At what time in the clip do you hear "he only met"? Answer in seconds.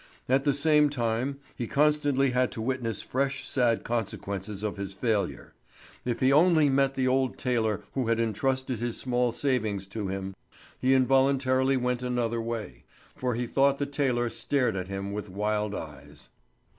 6.21-6.95